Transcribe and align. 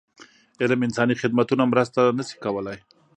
عام 0.61 0.81
انساني 0.87 1.15
خدمتونه 1.21 1.63
مرسته 1.71 2.01
نه 2.17 2.23
شي 2.27 2.35
کولای. 2.45 2.77